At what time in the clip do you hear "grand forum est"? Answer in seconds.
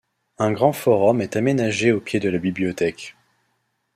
0.51-1.35